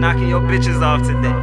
knocking 0.00 0.28
your 0.28 0.40
bitches 0.40 0.80
off 0.80 1.02
today. 1.02 1.28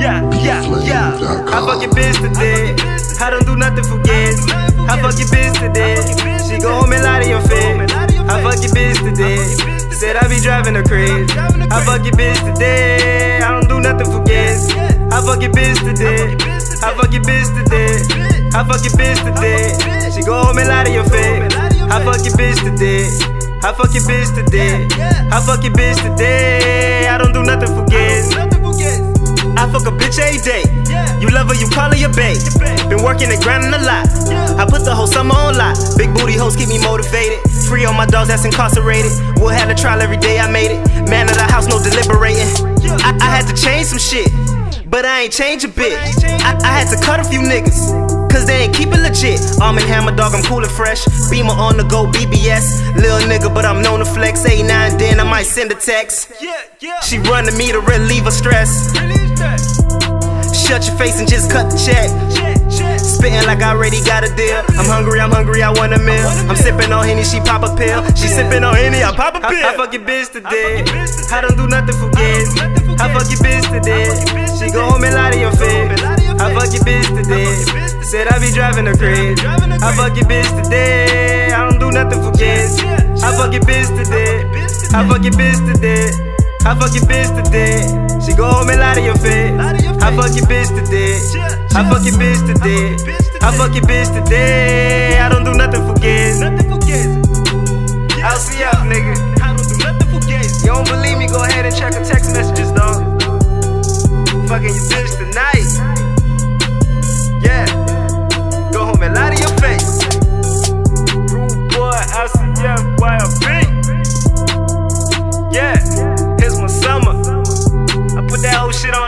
yeah, 0.00 0.24
yeah, 0.32 0.64
yeah. 0.80 1.12
I 1.52 1.60
fuck 1.60 1.82
your 1.82 1.90
bitch 1.92 2.16
today. 2.24 2.72
I 3.20 3.28
don't 3.28 3.44
do 3.44 3.54
nothing 3.54 3.84
for 3.84 4.00
gas. 4.00 4.40
I 4.88 4.96
fuck 5.02 5.18
your 5.20 5.28
bitch 5.28 5.60
today. 5.60 6.00
She 6.48 6.56
go 6.58 6.72
home 6.72 6.90
and 6.90 7.04
lie 7.04 7.20
to 7.22 7.28
your 7.28 7.42
face. 7.42 7.92
I 7.92 8.40
fuck 8.40 8.62
your 8.64 8.72
bitch 8.72 8.96
today. 9.04 9.44
Said 9.92 10.16
I 10.16 10.26
be 10.26 10.40
driving 10.40 10.74
her 10.74 10.82
crazy. 10.82 11.28
I 11.36 11.84
fuck 11.84 12.02
your 12.02 12.14
bitch 12.16 12.40
today. 12.48 13.42
I 13.42 13.50
don't 13.50 13.68
do 13.68 13.78
nothing 13.80 14.10
for 14.10 14.24
gas. 14.24 14.70
I 15.12 15.20
fuck 15.20 15.42
your 15.42 15.52
bitch 15.52 15.84
today. 15.84 16.32
I 16.80 16.94
fuck 16.96 17.12
your 17.12 17.20
bitch 17.20 17.52
today. 17.52 18.00
I 18.56 18.64
fuck 18.64 18.80
your 18.80 18.96
bitch 18.96 19.20
today. 19.20 19.76
She 20.16 20.24
go 20.24 20.32
home 20.44 20.56
and 20.56 20.68
lie 20.68 20.84
to 20.84 20.90
your 20.90 21.04
face. 21.04 21.52
I 21.92 22.00
fuck 22.02 22.24
your 22.24 22.32
bitch 22.40 22.56
today. 22.64 23.12
I 23.62 23.72
fuck 23.72 23.94
your 23.94 24.02
bitch 24.04 24.34
today. 24.34 24.86
I 25.30 25.40
fuck 25.44 25.62
your 25.64 25.72
bitch 25.72 26.02
today. 26.02 27.08
I 27.08 27.18
don't 27.18 27.32
do 27.32 27.42
nothing 27.42 27.68
for. 27.68 27.86
I 29.56 29.64
fuck 29.72 29.86
a 29.88 29.90
bitch 29.90 30.18
every 30.20 30.38
day. 30.44 30.62
You 31.18 31.28
love 31.28 31.48
her, 31.48 31.54
you 31.54 31.66
call 31.68 31.90
her 31.90 31.96
your 31.96 32.12
babe. 32.12 32.36
Been 32.88 33.02
working 33.02 33.32
and 33.32 33.42
grinding 33.42 33.72
a 33.72 33.82
lot. 33.82 34.06
I 34.60 34.66
put 34.68 34.84
the 34.84 34.94
whole 34.94 35.06
summer 35.06 35.34
on 35.34 35.56
lot. 35.56 35.76
Big 35.96 36.12
booty 36.14 36.34
hoes 36.34 36.54
keep 36.54 36.68
me 36.68 36.78
motivated. 36.78 37.40
Free 37.66 37.84
on 37.84 37.96
my 37.96 38.06
dogs 38.06 38.28
that's 38.28 38.44
incarcerated. 38.44 39.10
We'll 39.36 39.48
have 39.48 39.70
a 39.70 39.74
trial 39.74 40.00
every 40.02 40.18
day, 40.18 40.38
I 40.38 40.50
made 40.50 40.70
it. 40.70 41.08
Man 41.08 41.28
of 41.28 41.36
the 41.36 41.48
house, 41.50 41.66
no 41.66 41.82
deliberating. 41.82 42.46
I, 43.02 43.16
I 43.20 43.28
had 43.32 43.46
to 43.48 43.54
change 43.60 43.86
some 43.86 43.98
shit, 43.98 44.30
but 44.88 45.04
I 45.04 45.22
ain't 45.22 45.32
change 45.32 45.64
a 45.64 45.68
bit. 45.68 45.98
I, 46.22 46.56
I 46.62 46.78
had 46.78 46.88
to 46.94 47.02
cut 47.04 47.18
a 47.18 47.24
few 47.24 47.40
niggas. 47.40 48.05
Cause 48.36 48.44
they 48.44 48.68
ain't 48.68 48.76
keep 48.76 48.92
it 48.92 49.00
legit. 49.00 49.40
Arm 49.62 49.78
and 49.78 49.86
hammer, 49.88 50.14
dog, 50.14 50.34
I'm 50.34 50.44
cool 50.44 50.60
and 50.60 50.70
fresh. 50.70 51.08
Beamer 51.30 51.56
on 51.56 51.78
the 51.78 51.84
go, 51.84 52.04
BBS. 52.04 52.94
Lil 52.94 53.24
nigga, 53.24 53.48
but 53.48 53.64
I'm 53.64 53.80
known 53.80 54.00
to 54.00 54.04
flex. 54.04 54.44
Eight, 54.44 54.68
nine, 54.68 54.98
then 54.98 55.20
I 55.20 55.24
might 55.24 55.48
send 55.48 55.72
a 55.72 55.74
text. 55.74 56.30
She 57.02 57.16
run 57.16 57.46
to 57.46 57.52
me 57.56 57.72
to 57.72 57.80
relieve 57.80 58.24
her 58.24 58.30
stress. 58.30 58.92
Shut 60.52 60.84
your 60.84 60.96
face 61.00 61.18
and 61.18 61.26
just 61.26 61.50
cut 61.50 61.72
the 61.72 61.80
check. 61.80 62.12
Spitting 63.00 63.40
like 63.48 63.62
I 63.62 63.72
already 63.72 64.04
got 64.04 64.20
a 64.22 64.28
deal. 64.36 64.60
I'm 64.76 64.84
hungry, 64.84 65.18
I'm 65.18 65.32
hungry, 65.32 65.62
I 65.62 65.70
want 65.70 65.94
a 65.94 65.98
meal. 65.98 66.28
I'm 66.50 66.56
sipping 66.56 66.92
on 66.92 67.06
Henny, 67.06 67.24
she 67.24 67.40
pop 67.40 67.64
a 67.64 67.74
pill. 67.74 68.04
She 68.20 68.28
sipping 68.28 68.64
on 68.64 68.74
Henny, 68.74 69.02
I 69.02 69.16
pop 69.16 69.34
a 69.34 69.40
pill. 69.40 69.64
I, 69.64 69.72
I 69.72 69.76
fuck 69.80 69.94
your 69.94 70.02
bitch 70.02 70.32
today. 70.32 70.84
I 71.32 71.40
don't 71.40 71.56
do 71.56 71.66
nothing 71.68 71.96
for 71.96 72.10
gas. 72.12 72.52
I 73.00 73.08
fuck 73.16 73.32
your 73.32 73.40
bitch 73.40 73.64
today. 73.72 74.12
She 74.60 74.70
go 74.72 74.84
home 74.90 75.04
and 75.04 75.14
lie 75.14 75.30
to 75.30 75.38
your 75.38 75.52
face. 75.52 76.02
I 76.36 76.52
fuck 76.52 76.68
your 76.74 76.84
bitch 76.84 77.08
today. 77.16 77.35
Said 78.06 78.28
I 78.28 78.38
be 78.38 78.52
driving 78.52 78.86
her 78.86 78.94
crazy. 78.94 79.42
I 79.44 79.92
fuck 79.96 80.14
your 80.14 80.26
bitch 80.26 80.46
today. 80.62 81.50
I 81.50 81.68
don't 81.68 81.80
do 81.80 81.90
nothing 81.90 82.22
for 82.22 82.30
gas. 82.38 82.78
I 82.78 83.34
fuck 83.34 83.52
your 83.52 83.62
bitch 83.62 83.90
today. 83.98 84.46
I 84.94 85.02
fuck 85.08 85.24
your 85.24 85.32
bitch 85.32 85.58
today. 85.66 86.14
I 86.64 86.78
fuck 86.78 86.94
your 86.94 87.02
bitch 87.02 87.34
today. 87.34 87.82
She 88.24 88.32
go 88.36 88.46
home 88.46 88.70
and 88.70 88.78
lie 88.78 88.94
to 88.94 89.02
your 89.02 89.16
face. 89.16 89.58
I 89.58 90.14
fuck 90.14 90.36
your 90.38 90.46
bitch 90.46 90.70
today. 90.70 91.18
I 91.74 91.82
fuck 91.90 92.04
your 92.06 92.14
bitch 92.14 92.46
today. 92.46 92.94
I 93.42 93.50
fuck 93.50 93.74
your 93.74 93.82
bitch 93.82 94.14
today. 94.14 95.18
I 95.18 95.28
don't 95.28 95.42
do 95.42 95.54
nothing 95.54 95.84
for 95.84 95.98
gas. 95.98 96.40
I'll 98.22 98.38
see 98.38 98.60
ya, 98.60 98.70
nigga. 98.86 99.25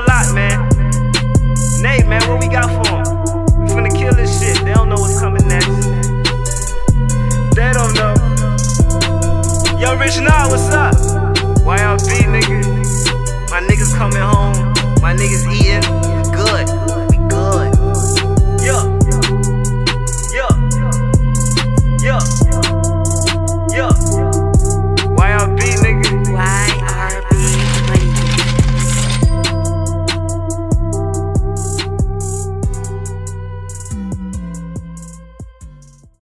lot, 0.08 0.34
man. 0.34 0.68
Nate, 1.82 2.06
man, 2.06 2.22
what 2.28 2.40
we 2.40 2.48
got 2.48 2.68
for 2.72 2.82
them? 2.88 3.44
We 3.60 3.68
finna 3.68 3.94
kill 3.96 4.14
this 4.14 4.40
shit. 4.40 4.64
They 4.64 4.72
don't 4.72 4.88
know 4.88 4.96
what's 4.96 5.20
coming 5.20 5.46
next. 5.46 5.68
They 7.54 7.70
don't 7.76 7.94
know. 7.94 8.14
Yo, 9.78 9.96
Rich 9.96 10.20
Nah, 10.20 10.48
what's 10.48 10.72
up? 10.72 10.94
YLB, 11.62 12.08
nigga. 12.32 13.50
My 13.50 13.60
niggas 13.60 13.94
coming 13.94 14.22
home. 14.22 14.72
My 15.02 15.14
niggas 15.14 15.44
eating. 15.52 15.97